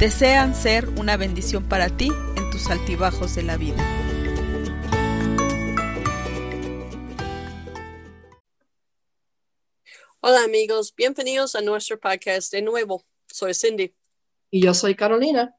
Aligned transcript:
desean 0.00 0.54
ser 0.54 0.88
una 0.98 1.18
bendición 1.18 1.68
para 1.68 1.94
ti 1.94 2.08
en 2.34 2.50
tus 2.50 2.68
altibajos 2.70 3.34
de 3.34 3.42
la 3.42 3.58
vida. 3.58 3.76
Hola 10.20 10.42
amigos, 10.44 10.94
bienvenidos 10.96 11.54
a 11.54 11.60
nuestro 11.60 12.00
podcast 12.00 12.50
de 12.50 12.62
nuevo. 12.62 13.04
Soy 13.26 13.52
Cindy. 13.52 13.94
Y 14.50 14.62
yo 14.62 14.72
soy 14.72 14.94
Carolina. 14.94 15.54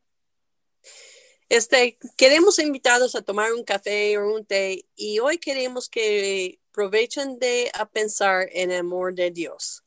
Este, 1.48 1.99
queremos 2.18 2.58
invitarlos 2.58 3.13
a 3.13 3.21
tomar 3.21 3.54
un 3.54 3.63
café 3.63 4.18
o 4.18 4.34
un 4.34 4.44
té 4.44 4.88
y 4.96 5.20
hoy 5.20 5.38
queremos 5.38 5.88
que 5.88 6.60
aprovechen 6.71 7.38
de 7.38 7.70
a 7.76 7.88
pensar 7.88 8.49
en 8.54 8.71
el 8.71 8.80
amor 8.80 9.13
de 9.13 9.30
Dios. 9.30 9.84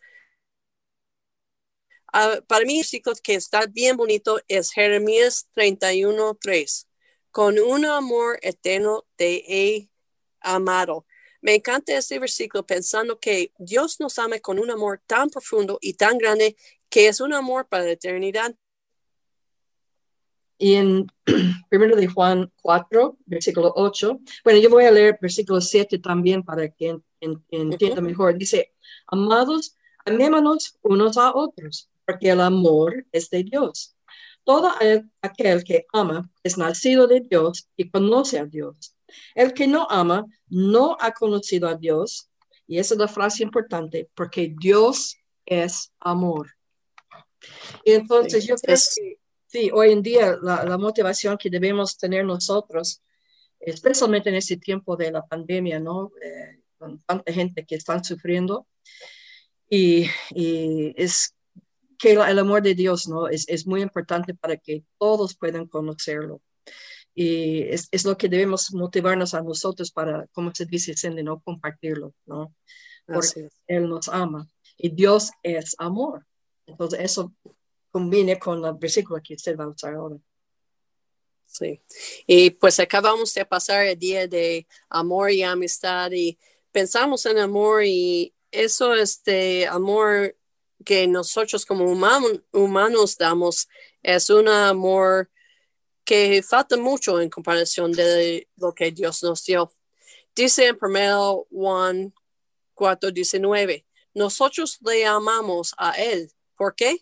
Ah, 2.17 2.39
para 2.47 2.65
mí, 2.65 2.81
chicos, 2.85 3.21
que 3.21 3.35
está 3.35 3.67
bien 3.67 3.97
bonito 3.97 4.39
es 4.47 4.71
Jeremías 4.71 5.49
31.3. 5.57 6.87
Con 7.33 7.59
un 7.59 7.85
amor 7.87 8.39
eterno 8.41 9.05
te 9.17 9.43
he 9.49 9.91
amado. 10.39 11.07
Me 11.43 11.57
encanta 11.57 11.99
este 11.99 12.21
versículo 12.21 12.65
pensando 12.65 13.19
que 13.19 13.53
Dios 13.59 13.99
nos 13.99 14.17
ama 14.21 14.39
con 14.39 14.61
un 14.61 14.71
amor 14.71 15.03
tan 15.09 15.29
profundo 15.29 15.77
y 15.81 15.95
tan 15.95 16.17
grande 16.17 16.55
que 16.89 17.09
es 17.09 17.21
un 17.21 17.33
amor 17.33 17.67
para 17.69 17.83
la 17.83 17.91
eternidad. 17.91 18.55
Y 20.57 20.75
en 20.75 21.09
1 21.73 21.97
de 21.97 22.07
Juan 22.07 22.53
4, 22.63 23.19
versículo 23.27 23.73
8, 23.75 24.21
bueno, 24.45 24.61
yo 24.61 24.71
voy 24.71 24.85
a 24.85 24.93
leer 24.93 25.19
versículo 25.21 25.61
7 25.61 25.99
también 25.99 26.45
para 26.45 26.69
que 26.69 26.97
entienda 27.51 28.01
mejor. 28.01 28.39
Dice, 28.39 28.73
amados, 29.09 29.75
amémonos 30.07 30.79
unos 30.85 31.17
a 31.17 31.35
otros 31.35 31.91
porque 32.05 32.31
el 32.31 32.41
amor 32.41 33.07
es 33.13 33.31
de 33.31 33.45
Dios. 33.45 33.97
Todo 34.45 34.71
aquel 35.23 35.65
que 35.65 35.87
ama 35.93 36.31
es 36.43 36.59
nacido 36.59 37.07
de 37.07 37.21
Dios 37.21 37.69
y 37.77 37.91
conoce 37.91 38.39
a 38.39 38.45
Dios. 38.45 38.95
El 39.35 39.55
que 39.55 39.67
no 39.67 39.87
ama 39.91 40.27
no 40.49 40.97
ha 41.01 41.13
conocido 41.13 41.69
a 41.69 41.75
Dios. 41.75 42.31
Y 42.67 42.79
esa 42.79 42.95
es 42.95 43.01
la 43.01 43.09
frase 43.09 43.43
importante, 43.43 44.09
porque 44.15 44.55
Dios 44.59 45.17
es 45.47 45.93
amor. 46.01 46.51
Y 47.85 47.93
entonces 47.93 48.47
yo 48.47 48.55
creo 48.57 48.77
que 48.77 49.19
sí, 49.47 49.71
hoy 49.73 49.93
en 49.93 50.03
día 50.03 50.37
la, 50.43 50.79
motivación 50.79 51.37
que 51.37 51.51
debemos 51.51 51.97
tener 51.97 52.25
nosotros, 52.25 53.03
especialmente 53.61 54.31
en 54.31 54.37
este 54.37 54.57
tiempo 54.57 54.97
de 54.97 55.13
la 55.13 55.25
pandemia, 55.27 55.79
¿no? 55.79 56.13
Eh, 56.23 56.61
con 56.79 56.99
tanta 57.01 57.33
gente 57.33 57.65
que 57.65 57.77
están 57.77 58.03
sufriendo, 58.03 58.67
y, 59.69 60.07
y 60.31 60.95
es 60.97 61.35
que 61.99 62.13
el 62.13 62.39
amor 62.39 62.63
de 62.63 62.75
Dios 62.75 63.09
¿no? 63.09 63.29
es, 63.29 63.49
es 63.49 63.67
muy 63.67 63.83
importante 63.83 64.35
para 64.35 64.57
que 64.57 64.85
todos 64.99 65.37
puedan 65.37 65.67
conocerlo. 65.67 66.41
Y 67.15 67.63
es, 67.63 67.89
es, 67.93 68.05
lo 68.05 68.17
que 68.17 68.29
debemos 68.29 68.73
motivarnos 68.73 69.35
a 69.35 69.43
nosotros 69.43 69.93
para, 69.93 70.27
como 70.33 70.53
se 70.53 70.67
dice, 70.67 70.95
¿no? 71.23 71.41
compartirlo, 71.41 72.13
¿no? 72.27 72.53
Porque 73.07 73.49
Él 73.69 73.89
nos 73.89 74.09
ama 74.09 74.49
y 74.77 74.91
Dios 74.91 75.31
es 75.43 75.77
amor. 75.79 76.27
Entonces, 76.67 77.01
eso 77.01 77.33
combine 77.91 78.39
con 78.39 78.65
el 78.65 78.75
versículo 78.75 79.21
que 79.23 79.35
usted 79.35 79.57
va 79.57 79.65
a 79.65 79.69
usar 79.69 79.95
ahora. 79.95 80.17
Sí, 81.47 81.81
y 82.27 82.51
pues 82.51 82.81
acabamos 82.81 83.33
de 83.35 83.45
pasar 83.45 83.87
el 83.87 83.99
día 83.99 84.27
de 84.27 84.67
amor 84.89 85.31
y 85.31 85.45
amistad 85.45 86.11
y 86.11 86.37
pensamos 86.73 87.25
en 87.27 87.39
amor 87.39 87.85
y 87.85 88.35
eso, 88.51 88.95
este 88.95 89.67
amor 89.69 90.35
que 90.85 91.07
nosotros 91.07 91.67
como 91.67 91.85
humanos 92.53 93.17
damos 93.19 93.69
es 94.03 94.31
un 94.31 94.49
amor 94.49 95.31
que 96.05 96.43
falta 96.43 96.77
mucho 96.77 97.21
en 97.21 97.31
comparación 97.31 97.93
de 97.93 98.49
lo 98.57 98.75
que 98.75 98.91
Dios 98.91 99.23
nos 99.23 99.45
dio. 99.45 99.73
Dice 100.35 100.67
en 100.67 100.79
1 100.81 101.47
Juan 101.51 102.15
4, 102.75 103.11
19, 103.11 103.87
nosotros 104.15 104.79
le 104.85 105.07
amamos 105.07 105.75
a 105.79 105.93
Él. 105.93 106.31
¿Por 106.57 106.75
qué? 106.75 106.99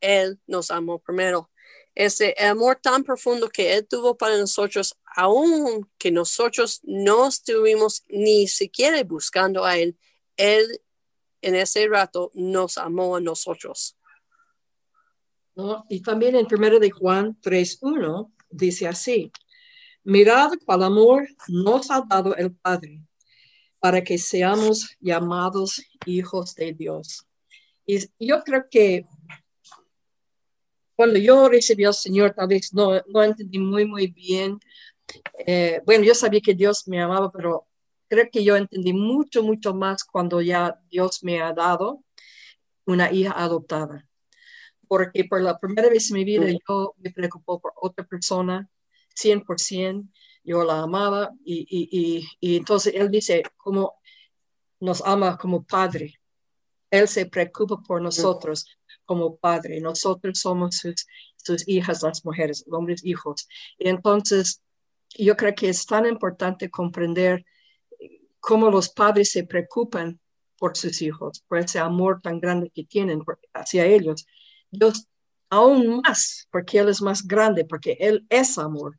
Él 0.00 0.40
nos 0.46 0.70
amó 0.70 0.98
primero. 0.98 1.50
Ese 1.94 2.34
amor 2.38 2.78
tan 2.80 3.04
profundo 3.04 3.48
que 3.48 3.74
Él 3.74 3.86
tuvo 3.86 4.16
para 4.16 4.38
nosotros, 4.38 4.96
aun 5.16 5.90
que 5.98 6.10
nosotros 6.10 6.80
no 6.84 7.28
estuvimos 7.28 8.04
ni 8.08 8.48
siquiera 8.48 9.02
buscando 9.04 9.64
a 9.64 9.76
Él, 9.76 9.98
Él 10.36 10.80
en 11.42 11.54
ese 11.54 11.88
rato 11.88 12.30
nos 12.34 12.78
amó 12.78 13.16
a 13.16 13.20
nosotros. 13.20 13.96
Y 15.88 16.00
también 16.00 16.36
en 16.36 16.46
1 16.50 16.78
de 16.78 16.90
Juan 16.90 17.36
3.1 17.40 18.32
dice 18.50 18.88
así, 18.88 19.30
mirad 20.04 20.50
cuál 20.64 20.84
amor 20.84 21.28
nos 21.48 21.90
ha 21.90 22.02
dado 22.08 22.34
el 22.36 22.54
Padre 22.54 23.02
para 23.78 24.02
que 24.02 24.18
seamos 24.18 24.96
llamados 25.00 25.82
hijos 26.06 26.54
de 26.54 26.72
Dios. 26.72 27.26
Y 27.86 27.98
yo 28.18 28.42
creo 28.42 28.66
que 28.70 29.06
cuando 30.94 31.18
yo 31.18 31.48
recibí 31.48 31.84
al 31.84 31.94
Señor, 31.94 32.34
tal 32.34 32.48
vez 32.48 32.74
no, 32.74 33.00
no 33.08 33.22
entendí 33.22 33.58
muy, 33.58 33.86
muy 33.86 34.08
bien. 34.08 34.60
Eh, 35.46 35.80
bueno, 35.86 36.04
yo 36.04 36.14
sabía 36.14 36.40
que 36.40 36.54
Dios 36.54 36.86
me 36.86 37.00
amaba, 37.00 37.32
pero 37.32 37.66
creo 38.10 38.28
que 38.30 38.42
yo 38.42 38.56
entendí 38.56 38.92
mucho, 38.92 39.42
mucho 39.42 39.72
más 39.72 40.02
cuando 40.04 40.42
ya 40.42 40.78
Dios 40.90 41.22
me 41.22 41.40
ha 41.40 41.52
dado 41.52 42.04
una 42.84 43.12
hija 43.12 43.32
adoptada. 43.32 44.06
Porque 44.88 45.24
por 45.24 45.40
la 45.40 45.58
primera 45.60 45.88
vez 45.88 46.10
en 46.10 46.16
mi 46.16 46.24
vida 46.24 46.46
yo 46.68 46.94
me 46.98 47.12
preocupó 47.12 47.60
por 47.60 47.72
otra 47.76 48.04
persona, 48.04 48.68
100%, 49.14 50.08
yo 50.42 50.64
la 50.64 50.80
amaba 50.80 51.30
y, 51.44 51.66
y, 51.70 52.26
y, 52.40 52.56
entonces 52.56 52.94
Él 52.96 53.10
dice, 53.10 53.44
como 53.56 53.94
nos 54.80 55.02
ama 55.06 55.38
como 55.38 55.62
padre. 55.62 56.14
Él 56.90 57.06
se 57.06 57.26
preocupa 57.26 57.76
por 57.86 58.02
nosotros 58.02 58.66
como 59.04 59.36
padre. 59.36 59.80
Nosotros 59.80 60.40
somos 60.40 60.78
sus, 60.78 61.06
sus 61.36 61.68
hijas, 61.68 62.02
las 62.02 62.24
mujeres, 62.24 62.64
hombres 62.68 63.04
hijos. 63.04 63.46
Y 63.78 63.88
entonces 63.88 64.60
yo 65.16 65.36
creo 65.36 65.54
que 65.54 65.68
es 65.68 65.86
tan 65.86 66.06
importante 66.06 66.70
comprender 66.70 67.44
cómo 68.40 68.70
los 68.70 68.88
padres 68.88 69.30
se 69.30 69.44
preocupan 69.44 70.18
por 70.58 70.76
sus 70.76 71.00
hijos, 71.02 71.42
por 71.48 71.58
ese 71.58 71.78
amor 71.78 72.20
tan 72.20 72.40
grande 72.40 72.70
que 72.74 72.84
tienen 72.84 73.22
hacia 73.54 73.86
ellos. 73.86 74.26
Dios 74.70 75.06
aún 75.48 76.00
más, 76.00 76.48
porque 76.50 76.78
Él 76.78 76.88
es 76.88 77.02
más 77.02 77.26
grande, 77.26 77.64
porque 77.64 77.96
Él 78.00 78.26
es 78.28 78.58
amor, 78.58 78.98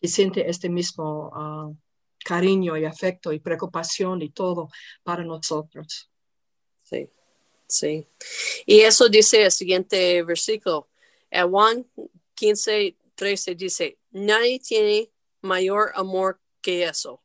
y 0.00 0.08
siente 0.08 0.48
este 0.48 0.68
mismo 0.68 1.30
ah, 1.34 1.70
cariño 2.24 2.76
y 2.76 2.84
afecto 2.84 3.32
y 3.32 3.38
preocupación 3.38 4.22
y 4.22 4.30
todo 4.30 4.68
para 5.02 5.24
nosotros. 5.24 6.10
Sí, 6.82 7.08
sí. 7.68 8.06
Y 8.66 8.80
eso 8.80 9.08
dice 9.08 9.44
el 9.44 9.52
siguiente 9.52 10.22
versículo. 10.22 10.88
Juan 11.30 11.86
15, 12.34 12.96
13 13.14 13.54
dice, 13.54 13.98
nadie 14.10 14.60
tiene 14.60 15.10
mayor 15.40 15.92
amor 15.94 16.40
que 16.60 16.84
eso, 16.84 17.22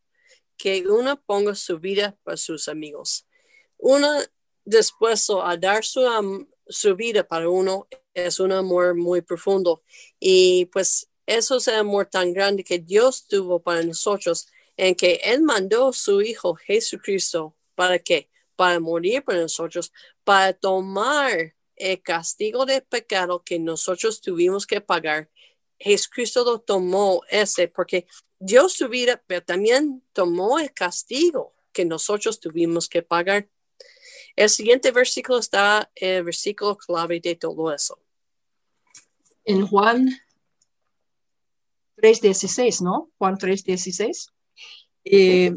que 0.59 0.85
uno 0.85 1.19
ponga 1.25 1.55
su 1.55 1.79
vida 1.79 2.17
para 2.23 2.35
sus 2.35 2.67
amigos. 2.67 3.25
Uno 3.77 4.09
dispuesto 4.65 5.41
a 5.41 5.55
dar 5.55 5.85
su, 5.85 6.47
su 6.67 6.95
vida 6.95 7.25
para 7.25 7.49
uno 7.49 7.87
es 8.13 8.41
un 8.41 8.51
amor 8.51 8.93
muy 8.95 9.21
profundo. 9.21 9.81
Y 10.19 10.65
pues 10.65 11.09
eso 11.25 11.57
es 11.57 11.67
el 11.69 11.75
amor 11.75 12.07
tan 12.07 12.33
grande 12.33 12.63
que 12.65 12.77
Dios 12.77 13.25
tuvo 13.25 13.61
para 13.61 13.81
nosotros, 13.83 14.47
en 14.75 14.95
que 14.95 15.21
Él 15.23 15.41
mandó 15.41 15.89
a 15.89 15.93
su 15.93 16.21
Hijo 16.21 16.55
Jesucristo. 16.55 17.55
¿Para 17.73 17.97
qué? 17.97 18.29
Para 18.57 18.81
morir 18.81 19.23
por 19.23 19.35
nosotros, 19.35 19.93
para 20.25 20.51
tomar 20.51 21.55
el 21.77 22.01
castigo 22.01 22.65
de 22.65 22.81
pecado 22.81 23.43
que 23.43 23.59
nosotros 23.59 24.19
tuvimos 24.19 24.67
que 24.67 24.81
pagar. 24.81 25.29
Jesucristo 25.79 26.43
lo 26.43 26.59
tomó 26.59 27.21
ese 27.29 27.69
porque 27.69 28.05
Dios 28.39 28.73
su 28.73 28.87
vida, 28.87 29.21
pero 29.27 29.43
también 29.43 30.01
tomó 30.13 30.59
el 30.59 30.73
castigo 30.73 31.53
que 31.73 31.85
nosotros 31.85 32.39
tuvimos 32.39 32.87
que 32.87 33.03
pagar. 33.03 33.49
El 34.35 34.49
siguiente 34.49 34.91
versículo 34.91 35.39
está 35.39 35.91
el 35.95 36.23
versículo 36.23 36.77
clave 36.77 37.19
de 37.19 37.35
todo 37.35 37.73
eso. 37.73 37.99
en 39.43 39.65
Juan 39.67 40.09
3.16, 41.97 42.81
¿no? 42.81 43.11
Juan 43.17 43.35
3.16. 43.35 44.31
Eh, 45.05 45.55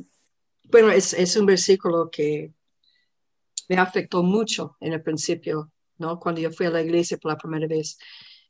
bueno, 0.64 0.90
es, 0.90 1.12
es, 1.12 1.36
un 1.36 1.46
versículo 1.46 2.10
que 2.10 2.52
me 3.68 3.76
afectó 3.76 4.22
mucho 4.22 4.76
en 4.80 4.94
el 4.94 5.02
principio, 5.02 5.70
¿no? 5.98 6.18
Cuando 6.18 6.40
yo 6.40 6.50
fui 6.50 6.66
a 6.66 6.70
la 6.70 6.82
iglesia 6.82 7.18
por 7.18 7.32
la 7.32 7.38
primera 7.38 7.66
vez. 7.66 7.98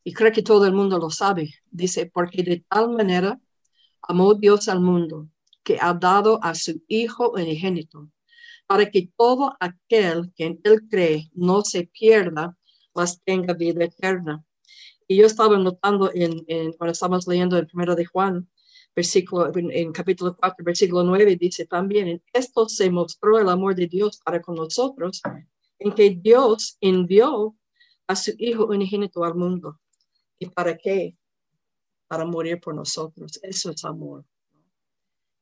Y 0.05 0.13
creo 0.13 0.33
que 0.33 0.43
todo 0.43 0.65
el 0.67 0.73
mundo 0.73 0.99
lo 0.99 1.11
sabe. 1.11 1.55
Dice, 1.71 2.07
porque 2.07 2.43
de 2.43 2.65
tal 2.69 2.91
manera 2.91 3.39
amó 4.03 4.35
Dios 4.35 4.69
al 4.69 4.81
mundo, 4.81 5.29
que 5.63 5.79
ha 5.81 5.95
dado 5.95 6.43
a 6.43 6.55
su 6.55 6.83
Hijo 6.89 7.31
unigénito, 7.31 8.11
para 8.67 8.91
que 8.91 9.11
todo 9.17 9.55
aquel 9.61 10.33
que 10.35 10.45
en 10.45 10.61
Él 10.65 10.89
cree 10.89 11.31
no 11.35 11.63
se 11.63 11.85
pierda, 11.85 12.57
mas 12.95 13.23
tenga 13.23 13.55
vida 13.55 13.85
eterna. 13.85 14.45
Y 15.07 15.17
yo 15.17 15.27
estaba 15.27 15.59
notando 15.59 16.11
en, 16.15 16.45
cuando 16.75 16.93
estábamos 16.93 17.27
leyendo 17.27 17.59
el 17.59 17.67
primero 17.67 17.95
de 17.95 18.07
Juan, 18.07 18.49
versículo, 18.95 19.53
en, 19.55 19.93
capítulo 19.93 20.37
4, 20.37 20.65
versículo 20.65 21.05
9, 21.05 21.37
dice 21.37 21.67
también, 21.67 22.09
en 22.09 22.23
esto 22.33 22.69
se 22.69 22.91
mostró 22.91 23.39
el 23.39 23.49
amor 23.49 23.75
de 23.75 23.87
Dios 23.87 24.21
para 24.25 24.41
con 24.41 24.55
nosotros, 24.55 25.21
en 25.79 25.93
que 25.93 26.11
Dios 26.11 26.77
envió 26.81 27.57
a 28.07 28.17
su 28.17 28.33
Hijo 28.39 28.67
unigénito 28.67 29.25
al 29.25 29.35
mundo. 29.35 29.81
¿Y 30.39 30.47
para 30.47 30.77
qué? 30.77 31.17
Para 32.13 32.27
morir 32.27 32.61
por 32.61 32.75
nosotros. 32.75 33.41
Eso 33.43 33.71
es 33.71 33.83
amor. 33.87 34.23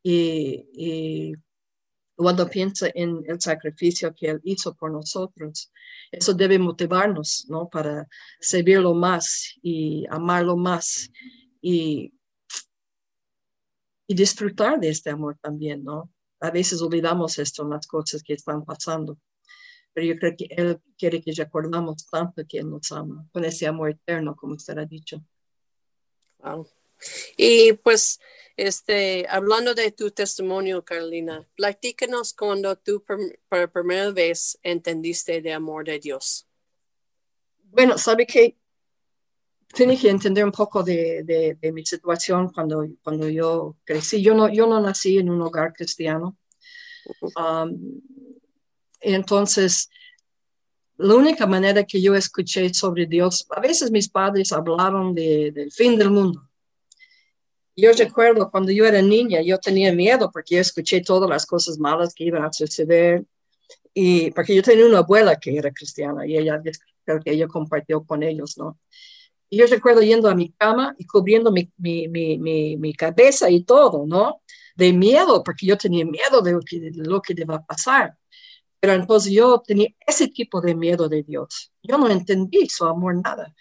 Y, 0.05 0.69
y 0.73 1.35
cuando 2.15 2.49
piensa 2.49 2.89
en 2.95 3.25
el 3.27 3.41
sacrificio 3.41 4.15
que 4.15 4.29
Él 4.29 4.41
hizo 4.45 4.73
por 4.77 4.93
nosotros, 4.93 5.73
eso 6.13 6.33
debe 6.33 6.61
motivarnos, 6.61 7.47
¿no? 7.49 7.69
Para 7.69 8.07
servirlo 8.39 8.95
más 8.95 9.53
y 9.61 10.07
amarlo 10.11 10.57
más 10.57 11.11
y, 11.61 12.15
y 14.07 14.15
disfrutar 14.15 14.79
de 14.79 14.91
este 14.91 15.11
amor 15.11 15.37
también, 15.43 15.83
¿no? 15.83 16.09
A 16.39 16.53
veces 16.53 16.81
olvidamos 16.81 17.37
esto 17.41 17.65
en 17.65 17.71
las 17.71 17.85
cosas 17.89 18.23
que 18.23 18.35
están 18.35 18.65
pasando, 18.65 19.19
pero 19.93 20.07
yo 20.07 20.17
creo 20.21 20.37
que 20.39 20.47
Él 20.51 20.81
quiere 20.97 21.21
que 21.21 21.33
recordamos 21.33 22.07
tanto 22.09 22.45
que 22.49 22.59
Él 22.59 22.71
nos 22.71 22.93
ama, 22.93 23.27
con 23.33 23.45
ese 23.45 23.67
amor 23.67 23.91
eterno, 23.91 24.37
como 24.37 24.55
usted 24.55 24.79
ha 24.79 24.87
dicho. 24.87 25.21
Wow. 26.43 26.69
Y 27.37 27.73
pues, 27.75 28.21
este, 28.57 29.27
hablando 29.29 29.75
de 29.75 29.91
tu 29.93 30.11
testimonio, 30.11 30.85
Carolina, 30.85 31.49
platícanos 31.57 32.35
cuando 32.35 32.77
tú 32.77 33.05
por, 33.05 33.73
primera 33.73 34.11
vez 34.11 34.59
entendiste 34.63 35.41
de 35.41 35.53
amor 35.53 35.85
de 35.85 35.99
Dios. 35.99 36.47
Bueno, 37.65 37.97
sabe 37.97 38.27
que 38.27 38.57
tiene 39.73 39.97
que 39.97 40.11
entender 40.11 40.45
un 40.45 40.53
poco 40.53 40.83
de, 40.83 41.23
de, 41.61 41.73
mi 41.73 41.87
situación 41.87 42.53
cuando, 42.53 42.87
cuando 43.03 43.29
yo 43.29 43.77
crecí. 43.85 44.21
Yo 44.21 44.35
no, 44.35 44.53
yo 44.53 44.67
no 44.67 44.81
nací 44.81 45.19
en 45.19 45.31
un 45.31 45.41
hogar 45.43 45.73
cristiano. 45.73 46.37
Um, 47.37 48.03
entonces, 49.01 49.89
la 51.03 51.15
única 51.15 51.47
manera 51.47 51.85
que 51.85 52.01
yo 52.01 52.15
escuché 52.15 52.73
sobre 52.75 53.07
Dios, 53.07 53.47
a 53.51 53.61
veces 53.61 53.91
mis 53.91 54.09
padres 54.09 54.53
hablaron 54.53 55.15
de, 55.15 55.51
del 55.53 55.73
fin 55.73 55.99
del 55.99 56.11
mundo. 56.11 56.47
Yo 57.75 57.93
recuerdo 57.93 58.51
cuando 58.51 58.71
yo 58.71 58.85
era 58.85 59.01
niña, 59.01 59.41
yo 59.41 59.59
tenía 59.59 59.93
miedo 59.93 60.31
porque 60.31 60.57
yo 60.57 60.61
escuché 60.61 61.01
todas 61.01 61.31
las 61.31 61.47
cosas 61.47 61.79
malas 61.79 62.13
que 62.15 62.25
iban 62.25 62.45
a 62.45 62.53
suceder 62.53 63.25
y 63.95 64.31
porque 64.33 64.55
yo 64.55 64.63
tenía 64.63 64.85
una 64.85 64.99
abuela 64.99 65.37
que 65.37 65.57
era 65.57 65.71
cristiana 65.71 66.27
y 66.27 66.37
ella 66.37 66.61
creo 67.05 67.21
que 67.21 67.31
ella 67.31 67.49
compartió 67.49 68.05
con 68.05 68.23
ellos, 68.23 68.59
¿no? 68.59 68.79
Y 69.49 69.57
yo 69.59 69.67
recuerdo 69.67 70.03
yendo 70.03 70.29
a 70.29 70.35
mi 70.35 70.53
cama 70.53 70.95
y 70.99 71.07
cubriendo 71.07 71.51
mi, 71.51 71.73
mi, 71.79 72.09
mi, 72.09 72.77
mi 72.77 72.93
cabeza 72.93 73.51
y 73.51 73.65
todo, 73.65 74.07
¿no? 74.07 74.43
De 74.77 74.93
miedo, 74.93 75.43
porque 75.43 75.67
yo 75.67 75.77
tenía 75.77 76.05
miedo 76.05 76.43
de 76.43 76.53
lo 76.53 76.61
que, 76.61 76.79
de 76.79 76.93
lo 76.95 77.21
que 77.21 77.35
iba 77.37 77.57
a 77.57 77.65
pasar. 77.65 78.15
Pero 78.81 78.95
entonces 78.95 79.33
yo 79.33 79.63
tenía 79.65 79.89
ese 80.07 80.29
tipo 80.29 80.61
de 80.61 80.75
miedo 80.75 81.09
de 81.09 81.23
Dios. 81.23 81.71
Yo 81.83 81.99
no 81.99 82.09
entendí 82.09 82.67
su 82.69 82.87
amor 82.87 83.15
nada. 83.23 83.55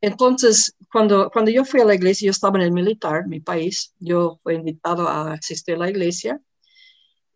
Entonces, 0.00 0.76
cuando, 0.90 1.30
cuando 1.30 1.50
yo 1.50 1.64
fui 1.64 1.80
a 1.80 1.84
la 1.84 1.94
iglesia, 1.94 2.26
yo 2.26 2.30
estaba 2.30 2.58
en 2.58 2.64
el 2.64 2.72
militar, 2.72 3.26
mi 3.26 3.40
país, 3.40 3.92
yo 3.98 4.40
fui 4.42 4.54
invitado 4.54 5.08
a 5.08 5.34
asistir 5.34 5.74
a 5.74 5.78
la 5.78 5.90
iglesia. 5.90 6.40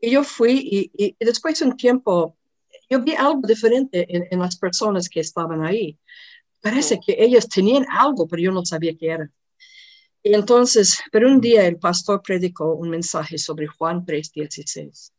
Y 0.00 0.12
yo 0.12 0.22
fui 0.22 0.52
y, 0.52 0.90
y, 0.96 1.16
después 1.18 1.58
de 1.58 1.66
un 1.66 1.76
tiempo, 1.76 2.36
yo 2.88 3.02
vi 3.02 3.14
algo 3.14 3.42
diferente 3.46 4.06
en, 4.14 4.26
en, 4.30 4.38
las 4.38 4.56
personas 4.56 5.08
que 5.08 5.20
estaban 5.20 5.64
ahí. 5.64 5.98
Parece 6.60 7.00
que 7.04 7.16
ellos 7.18 7.48
tenían 7.48 7.86
algo, 7.90 8.28
pero 8.28 8.42
yo 8.42 8.52
no 8.52 8.64
sabía 8.64 8.96
qué 8.96 9.08
era. 9.08 9.30
Y 10.22 10.34
entonces, 10.34 11.00
pero 11.10 11.28
un 11.28 11.40
día 11.40 11.66
el 11.66 11.78
pastor 11.78 12.22
predicó 12.22 12.74
un 12.74 12.90
mensaje 12.90 13.38
sobre 13.38 13.66
Juan 13.66 14.04
3:16 14.04 15.12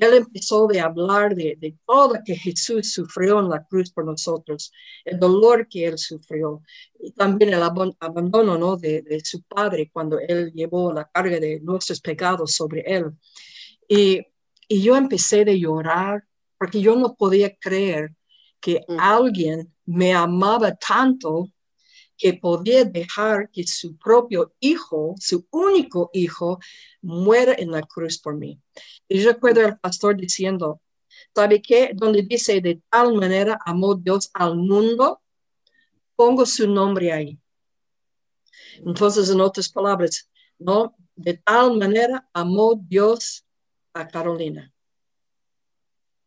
él 0.00 0.14
empezó 0.14 0.68
a 0.70 0.84
hablar 0.84 1.34
de, 1.34 1.56
de, 1.60 1.76
todo 1.86 2.14
que 2.24 2.34
Jesús 2.34 2.92
sufrió 2.92 3.40
en 3.40 3.48
la 3.48 3.64
cruz 3.64 3.90
por 3.92 4.04
nosotros, 4.04 4.72
el 5.04 5.18
dolor 5.18 5.68
que 5.68 5.86
él 5.86 5.98
sufrió 5.98 6.62
y 6.98 7.12
también 7.12 7.54
el 7.54 7.62
abandono 7.62 8.58
¿no? 8.58 8.76
de, 8.76 9.02
de, 9.02 9.20
su 9.20 9.42
padre 9.42 9.90
cuando 9.92 10.18
él 10.18 10.52
llevó 10.52 10.92
la 10.92 11.08
carga 11.08 11.38
de 11.38 11.60
nuestros 11.60 12.00
pecados 12.00 12.54
sobre 12.54 12.82
él. 12.86 13.12
Y, 13.88 14.26
y 14.68 14.82
yo 14.82 14.96
empecé 14.96 15.42
a 15.42 15.52
llorar 15.52 16.24
porque 16.58 16.80
yo 16.80 16.96
no 16.96 17.14
podía 17.14 17.54
creer 17.54 18.14
que 18.60 18.80
mm. 18.88 18.98
alguien 18.98 19.72
me 19.84 20.14
amaba 20.14 20.74
tanto 20.74 21.50
que 22.16 22.34
podía 22.34 22.84
dejar 22.84 23.50
que 23.50 23.66
su 23.66 23.96
propio 23.96 24.54
hijo, 24.60 25.14
su 25.18 25.46
único 25.50 26.10
hijo, 26.12 26.58
muera 27.02 27.54
en 27.58 27.70
la 27.70 27.82
cruz 27.82 28.18
por 28.18 28.36
mí. 28.36 28.60
Y 29.08 29.20
yo 29.20 29.32
recuerdo 29.32 29.64
al 29.64 29.78
pastor 29.78 30.16
diciendo, 30.16 30.80
¿sabe 31.34 31.60
qué? 31.60 31.90
Donde 31.94 32.22
dice, 32.22 32.60
de 32.60 32.80
tal 32.88 33.14
manera 33.14 33.58
amó 33.64 33.94
Dios 33.94 34.30
al 34.34 34.56
mundo, 34.56 35.20
pongo 36.16 36.46
su 36.46 36.68
nombre 36.68 37.12
ahí. 37.12 37.38
Entonces, 38.84 39.30
en 39.30 39.40
otras 39.40 39.68
palabras, 39.68 40.30
¿no? 40.58 40.94
De 41.16 41.34
tal 41.34 41.76
manera 41.76 42.28
amó 42.32 42.74
Dios 42.74 43.44
a 43.92 44.08
Carolina, 44.08 44.72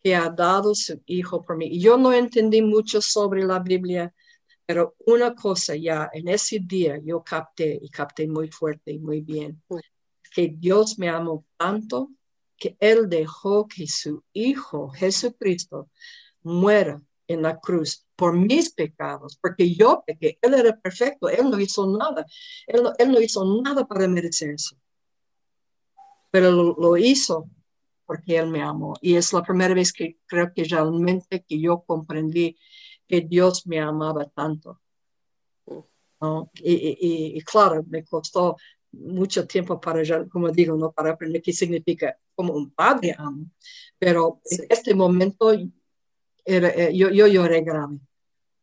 que 0.01 0.15
ha 0.15 0.29
dado 0.29 0.73
su 0.75 1.01
hijo 1.05 1.43
por 1.43 1.57
mí. 1.57 1.67
Y 1.67 1.79
yo 1.79 1.97
no 1.97 2.13
entendí 2.13 2.61
mucho 2.61 3.01
sobre 3.01 3.43
la 3.43 3.59
Biblia, 3.59 4.13
pero 4.67 4.97
una 5.05 5.33
cosa 5.33 5.77
ya 5.77 6.09
en 6.11 6.27
ese 6.27 6.59
día 6.59 6.99
yo 7.01 7.23
capté 7.23 7.79
y 7.81 7.89
capté 7.89 8.27
muy 8.27 8.49
fuerte 8.51 8.91
y 8.91 8.99
muy 8.99 9.21
bien, 9.21 9.63
que 10.35 10.49
Dios 10.49 10.99
me 10.99 11.07
amó 11.07 11.45
tanto 11.55 12.11
que 12.57 12.75
Él 12.81 13.07
dejó 13.07 13.65
que 13.65 13.87
su 13.87 14.25
Hijo 14.33 14.89
Jesucristo 14.89 15.89
muera 16.43 17.01
en 17.29 17.43
la 17.43 17.57
cruz 17.57 18.05
por 18.17 18.33
mis 18.33 18.73
pecados, 18.73 19.37
porque 19.41 19.73
yo 19.73 20.03
pequé, 20.05 20.37
Él 20.41 20.53
era 20.53 20.77
perfecto, 20.77 21.29
Él 21.29 21.49
no 21.49 21.57
hizo 21.61 21.87
nada, 21.97 22.25
Él 22.67 22.83
no, 22.83 22.91
él 22.97 23.11
no 23.11 23.21
hizo 23.21 23.61
nada 23.61 23.87
para 23.87 24.05
merecer 24.09 24.49
eso, 24.49 24.75
pero 26.29 26.51
lo, 26.51 26.75
lo, 26.77 26.97
hizo 26.97 27.49
porque 28.05 28.37
Él 28.37 28.47
me 28.47 28.61
amó. 28.61 28.95
Y 29.01 29.15
es 29.15 29.31
la 29.31 29.43
primera 29.43 29.73
vez 29.73 29.93
que 29.93 30.17
creo 30.25 30.51
que 30.53 30.65
realmente 30.65 31.45
que 31.47 31.57
yo 31.59 31.83
comprendí 31.83 32.57
que 33.07 33.21
Dios 33.21 33.65
me 33.65 33.79
amaba 33.79 34.25
tanto. 34.25 34.79
¿no? 36.19 36.51
Y, 36.55 36.73
y, 36.73 37.37
y, 37.37 37.41
claro, 37.41 37.83
me 37.87 38.03
costó 38.03 38.57
mucho 38.91 39.45
tiempo 39.47 39.79
para, 39.79 40.01
como 40.27 40.49
digo, 40.49 40.75
¿no? 40.75 40.91
para 40.91 41.11
aprender 41.11 41.41
qué 41.41 41.53
significa 41.53 42.17
como 42.35 42.53
un 42.53 42.71
padre 42.71 43.15
ama. 43.17 43.45
Pero 43.99 44.41
en 44.45 44.65
este 44.69 44.93
momento 44.93 45.51
era, 46.45 46.69
eh, 46.69 46.95
yo, 46.95 47.09
yo 47.09 47.27
lloré 47.27 47.61
grave, 47.61 47.99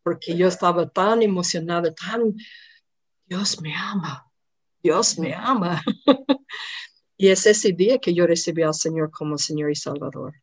porque 0.03 0.37
yo 0.37 0.49
estaba 0.49 0.89
tan 0.89 1.23
emocionada, 1.23 1.95
tan, 1.95 2.35
Dios 3.27 3.61
me 3.61 3.75
ama, 3.75 4.31
Dios 4.83 5.19
me 5.19 5.35
ama. 5.35 5.83
y 7.17 7.29
es 7.29 7.47
ese 7.47 7.73
día 7.73 7.99
que 7.99 8.15
yo 8.15 8.27
recibí 8.27 8.63
al 8.63 8.75
Señor 8.75 9.11
como 9.11 9.39
Señor 9.39 9.71
y 9.71 9.77
Salvador. 9.77 10.35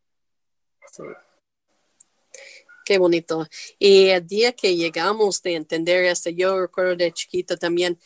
Qué 2.85 2.97
bonito. 2.97 3.47
Y 3.79 4.07
el 4.07 4.25
día 4.25 4.53
que 4.53 4.75
llegamos 4.75 5.41
de 5.41 5.55
entender 5.55 6.05
esto, 6.05 6.29
yo 6.29 6.59
recuerdo 6.61 6.95
de 6.95 7.11
chiquito 7.11 7.57
también, 7.57 7.99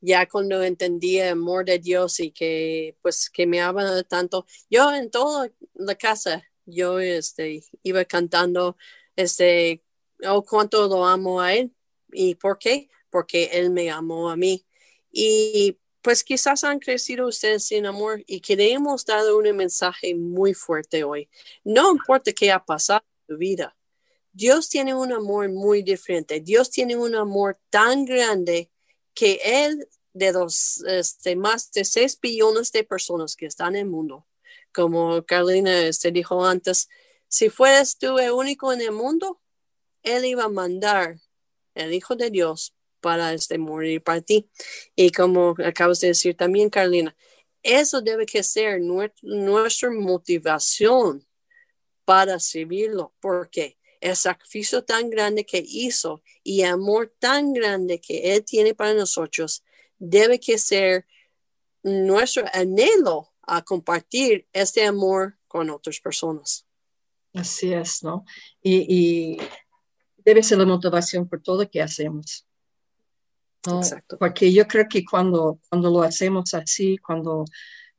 ya 0.00 0.28
cuando 0.28 0.62
entendí 0.62 1.18
el 1.18 1.30
amor 1.30 1.64
de 1.64 1.78
Dios 1.78 2.20
y 2.20 2.30
que 2.30 2.96
pues 3.02 3.30
que 3.30 3.46
me 3.46 3.60
ama 3.60 4.02
tanto, 4.04 4.46
yo 4.70 4.94
en 4.94 5.10
toda 5.10 5.50
la 5.74 5.94
casa, 5.96 6.44
yo 6.66 7.00
este, 7.00 7.62
iba 7.82 8.04
cantando, 8.04 8.76
este, 9.16 9.82
oh, 10.26 10.44
cuánto 10.44 10.88
lo 10.88 11.04
amo 11.06 11.40
a 11.40 11.54
él. 11.54 11.74
¿Y 12.12 12.34
por 12.36 12.58
qué? 12.58 12.88
Porque 13.10 13.50
él 13.52 13.70
me 13.70 13.90
amó 13.90 14.30
a 14.30 14.36
mí. 14.36 14.66
Y 15.10 15.78
pues 16.02 16.24
quizás 16.24 16.64
han 16.64 16.78
crecido 16.78 17.28
ustedes 17.28 17.64
sin 17.66 17.86
amor 17.86 18.22
y 18.26 18.40
queremos 18.40 19.04
dar 19.04 19.32
un 19.32 19.56
mensaje 19.56 20.14
muy 20.14 20.54
fuerte 20.54 21.04
hoy. 21.04 21.28
No 21.64 21.92
importa 21.92 22.32
qué 22.32 22.52
ha 22.52 22.64
pasado 22.64 23.02
en 23.28 23.34
tu 23.34 23.38
vida, 23.38 23.76
Dios 24.38 24.68
tiene 24.68 24.94
un 24.94 25.12
amor 25.12 25.48
muy 25.48 25.82
diferente. 25.82 26.38
Dios 26.38 26.70
tiene 26.70 26.94
un 26.94 27.16
amor 27.16 27.58
tan 27.70 28.04
grande 28.04 28.70
que 29.12 29.40
Él, 29.42 29.88
de 30.12 30.32
los 30.32 30.80
este, 30.86 31.34
más 31.34 31.72
de 31.72 31.84
6 31.84 32.20
billones 32.20 32.70
de 32.70 32.84
personas 32.84 33.34
que 33.34 33.46
están 33.46 33.74
en 33.74 33.80
el 33.80 33.90
mundo, 33.90 34.28
como 34.72 35.24
Carolina 35.24 35.88
este, 35.88 36.12
dijo 36.12 36.46
antes, 36.46 36.88
si 37.26 37.50
fueras 37.50 37.98
tú 37.98 38.16
el 38.20 38.30
único 38.30 38.72
en 38.72 38.80
el 38.80 38.92
mundo, 38.92 39.40
Él 40.04 40.24
iba 40.24 40.44
a 40.44 40.48
mandar 40.48 41.18
el 41.74 41.92
Hijo 41.92 42.14
de 42.14 42.30
Dios 42.30 42.76
para 43.00 43.34
este 43.34 43.58
morir 43.58 44.04
para 44.04 44.20
ti. 44.20 44.48
Y 44.94 45.10
como 45.10 45.56
acabas 45.64 45.98
de 45.98 46.08
decir 46.08 46.36
también, 46.36 46.70
Carolina, 46.70 47.16
eso 47.64 48.02
debe 48.02 48.24
que 48.24 48.44
ser 48.44 48.80
nuestra 48.80 49.90
motivación 49.90 51.26
para 52.04 52.38
servirlo, 52.38 53.12
porque 53.18 53.77
el 54.00 54.16
sacrificio 54.16 54.84
tan 54.84 55.10
grande 55.10 55.44
que 55.44 55.62
hizo 55.66 56.22
y 56.42 56.62
el 56.62 56.72
amor 56.72 57.14
tan 57.18 57.52
grande 57.52 58.00
que 58.00 58.34
Él 58.34 58.44
tiene 58.44 58.74
para 58.74 58.94
nosotros 58.94 59.62
debe 59.98 60.38
que 60.38 60.58
ser 60.58 61.06
nuestro 61.82 62.44
anhelo 62.52 63.32
a 63.42 63.62
compartir 63.62 64.46
este 64.52 64.84
amor 64.84 65.38
con 65.46 65.70
otras 65.70 66.00
personas. 66.00 66.66
Así 67.34 67.72
es, 67.72 68.02
¿no? 68.02 68.24
Y, 68.62 69.38
debe 70.18 70.42
ser 70.42 70.58
la 70.58 70.66
motivación 70.66 71.26
por 71.26 71.40
todo 71.40 71.62
lo 71.62 71.70
que 71.70 71.80
hacemos. 71.80 72.46
Exacto. 73.66 74.18
Porque 74.18 74.52
yo 74.52 74.66
creo 74.66 74.86
que 74.86 75.02
cuando, 75.04 75.58
cuando 75.70 75.90
lo 75.90 76.02
hacemos 76.02 76.52
así, 76.52 76.98
cuando, 76.98 77.46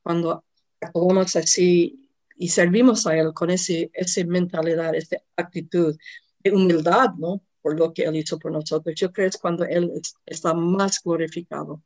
cuando 0.03 0.45
actuamos 0.79 1.35
así 1.35 2.08
y 2.39 2.47
servimos 2.47 3.05
a 3.05 3.17
Él 3.17 3.33
con 3.33 3.49
ese, 3.49 3.91
esa 3.93 4.23
mentalidad, 4.23 4.95
esa 4.95 5.17
actitud 5.35 5.95
de 6.39 6.51
humildad, 6.51 7.09
¿no? 7.17 7.43
Por 7.61 7.77
lo 7.77 7.93
que 7.93 8.03
Él 8.03 8.15
hizo 8.15 8.39
por 8.39 8.53
nosotros. 8.53 8.95
Yo 8.95 9.11
creo 9.11 9.29
que 9.29 9.35
es 9.35 9.37
cuando 9.37 9.65
Él 9.65 9.91
está 10.25 10.53
más 10.53 11.03
glorificado, 11.03 11.83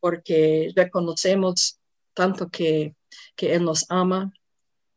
porque 0.00 0.72
reconocemos 0.74 1.78
tanto 2.14 2.48
que, 2.48 2.96
que 3.36 3.54
Él 3.54 3.64
nos 3.64 3.84
ama, 3.90 4.32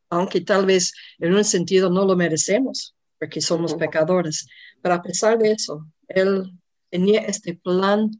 aunque 0.08 0.40
tal 0.40 0.64
vez 0.64 0.94
en 1.18 1.34
un 1.34 1.44
sentido 1.44 1.90
no 1.90 2.06
lo 2.06 2.16
merecemos, 2.16 2.96
porque 3.18 3.42
somos 3.42 3.74
pecadores, 3.74 4.46
pero 4.80 4.94
a 4.94 5.02
pesar 5.02 5.36
de 5.36 5.52
eso, 5.52 5.86
Él 6.08 6.50
tenía 6.88 7.20
este 7.20 7.54
plan 7.54 8.10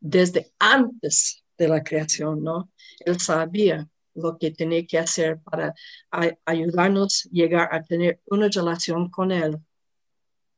desde 0.00 0.52
antes 0.58 1.42
de 1.56 1.68
la 1.68 1.82
creación, 1.82 2.44
¿no? 2.44 2.70
Él 3.06 3.18
sabía 3.18 3.88
lo 4.14 4.38
que 4.38 4.50
tenía 4.50 4.86
que 4.86 4.98
hacer 4.98 5.40
para 5.40 5.74
ayudarnos 6.44 7.26
a 7.26 7.28
llegar 7.30 7.68
a 7.72 7.82
tener 7.82 8.20
una 8.26 8.48
relación 8.48 9.10
con 9.10 9.32
Él 9.32 9.58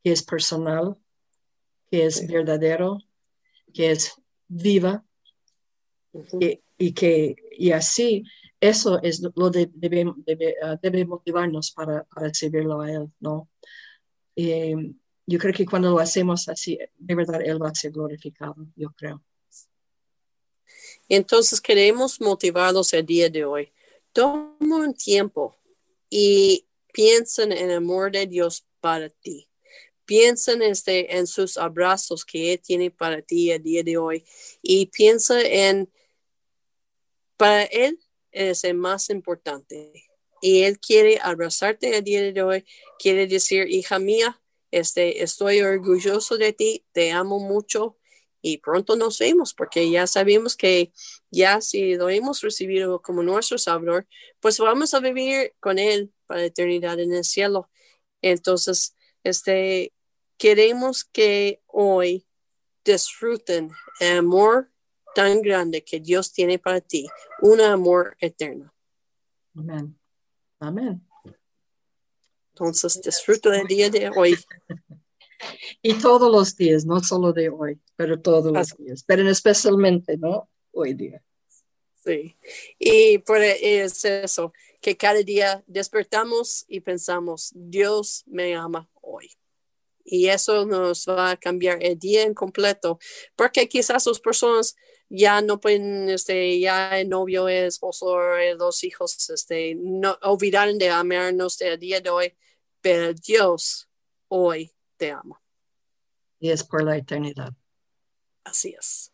que 0.03 0.13
es 0.13 0.23
personal, 0.23 0.97
que 1.91 2.07
es 2.07 2.27
verdadero, 2.27 2.99
que 3.73 3.93
es 3.93 4.15
viva 4.49 5.05
y, 6.79 6.93
que 6.93 7.37
y 7.53 7.71
así 7.71 8.25
eso 8.61 9.01
es 9.03 9.21
lo 9.21 9.51
que 9.51 9.71
debe, 9.73 10.07
ah, 10.63 10.79
debe, 10.81 11.05
motivarnos 11.05 11.73
para, 11.73 12.05
para, 12.05 12.33
servirlo 12.35 12.81
a 12.81 12.91
Él, 12.91 13.13
¿no? 13.21 13.49
yo 15.27 15.39
creo 15.39 15.55
que 15.55 15.67
cuando 15.67 15.91
lo 15.91 15.99
hacemos 15.99 16.49
así, 16.49 16.79
de 16.99 17.15
verdad 17.15 17.43
Él 17.43 17.63
va 17.63 17.69
a 17.69 17.75
ser 17.75 17.93
glorificado, 17.93 18.57
yo 18.77 18.91
creo. 18.91 19.23
Entonces 21.09 21.61
queremos 21.61 22.21
motivarlos 22.21 22.93
el 22.93 23.05
día 23.05 23.29
de 23.29 23.45
hoy. 23.45 23.73
Toma 24.13 24.77
un 24.77 24.95
tiempo 24.95 25.57
y 26.09 26.67
piensen 26.93 27.53
en 27.53 27.71
el 27.71 27.77
amor 27.79 28.13
de 28.13 28.27
Dios 28.27 28.65
para 28.81 29.09
ti. 29.09 29.49
Piensen 30.05 30.63
este, 30.63 31.17
en 31.17 31.27
sus 31.27 31.57
abrazos 31.57 32.25
que 32.25 32.53
Él 32.53 32.61
tiene 32.61 32.91
para 32.91 33.23
ti 33.23 33.51
el 33.51 33.63
día 33.63 33.83
de 33.83 33.97
hoy 33.97 34.25
y 34.61 34.87
piensa 34.87 35.41
en, 35.41 35.91
para 37.37 37.65
Él 37.65 37.99
es 38.31 38.65
el 38.65 38.75
más 38.75 39.11
importante. 39.11 40.11
Y 40.41 40.63
Él 40.63 40.81
quiere 40.81 41.19
abrazarte 41.23 41.97
el 41.97 42.03
día 42.03 42.33
de 42.33 42.43
hoy, 42.43 42.65
quiere 42.99 43.27
decir, 43.27 43.71
hija 43.71 43.99
mía, 43.99 44.41
este, 44.73 45.23
estoy 45.23 45.61
orgulloso 45.61 46.37
de 46.37 46.53
ti, 46.53 46.85
te 46.93 47.13
amo 47.13 47.39
mucho, 47.39 47.97
y 48.43 48.59
pronto 48.59 48.97
nos 48.97 49.19
vemos 49.19 49.55
porque 49.55 49.89
ya 49.89 50.07
sabemos 50.07 50.57
que 50.57 50.93
ya 51.31 51.61
si 51.61 51.95
lo 51.95 52.11
hemos 52.11 52.41
recibido 52.43 53.01
como 53.01 53.23
nuestro 53.23 53.57
Salvador, 53.57 54.07
pues 54.41 54.59
vamos 54.59 54.93
a 54.93 55.01
vivir 55.01 55.55
con 55.61 55.79
Él 55.79 56.13
para 56.27 56.41
la 56.41 56.47
eternidad 56.47 56.99
en 56.99 57.15
el 57.15 57.25
cielo. 57.25 57.71
Entonces, 58.21 58.97
este, 59.23 59.93
queremos 60.37 61.05
que 61.05 61.63
hoy 61.69 62.27
disfruten 62.85 63.71
el 64.01 64.19
amor 64.19 64.71
tan 65.15 65.41
grande 65.41 65.85
que 65.85 66.01
Dios 66.01 66.33
tiene 66.33 66.59
para 66.59 66.81
ti, 66.81 67.07
un 67.41 67.61
amor 67.61 68.17
eterno. 68.19 68.75
Amén. 69.55 69.99
Amén. 70.59 71.07
Entonces, 72.55 73.01
disfruta 73.03 73.55
el 73.55 73.67
día 73.67 73.89
de 73.89 74.11
hoy. 74.17 74.37
Y 75.81 75.95
todos 75.95 76.31
los 76.31 76.57
días, 76.57 76.85
no 76.85 77.01
solo 77.01 77.33
de 77.33 77.49
hoy, 77.49 77.81
pero 77.97 78.21
todos 78.21 78.53
los 78.53 78.77
días, 78.77 79.05
pero 79.07 79.29
especialmente, 79.29 80.17
¿no? 80.17 80.49
Hoy 80.73 80.95
día. 80.95 81.23
Sí, 82.05 82.37
y 82.79 83.19
por 83.19 83.41
es 83.43 84.05
eso, 84.05 84.53
que 84.81 84.97
cada 84.97 85.23
día 85.23 85.63
despertamos 85.67 86.65
y 86.67 86.81
pensamos, 86.81 87.53
Dios 87.55 88.25
me 88.27 88.55
ama 88.57 88.89
hoy. 89.01 89.31
Y 90.05 90.27
eso 90.29 90.67
nos 90.67 91.07
va 91.09 91.31
a 91.31 91.37
cambiar 91.37 91.79
el 91.81 91.97
día 91.99 92.25
en 92.25 92.35
completo, 92.35 92.99
porque 93.37 93.69
quizás 93.69 94.07
las 94.07 94.19
personas 94.19 94.75
ya 95.09 95.41
no 95.43 95.61
pueden, 95.61 96.09
este, 96.09 96.59
ya 96.59 96.99
el 96.99 97.09
novio, 97.09 97.49
el 97.49 97.67
esposo, 97.67 98.19
los 98.59 98.83
hijos, 98.83 99.31
este, 99.31 99.77
no 99.77 100.19
olvidaron 100.23 100.79
de 100.79 100.89
amarnos 100.89 101.61
el 101.61 101.79
día 101.79 102.01
de 102.01 102.11
hoy, 102.11 102.35
pero 102.81 103.15
Dios 103.15 103.89
hoy 104.27 104.73
te 105.03 105.11
amo. 105.11 105.43
Y 106.39 106.51
es 106.53 106.63
por 106.63 106.85
la 106.85 106.97
eternidad. 106.97 107.53
Así 108.45 108.73
es. 108.79 109.12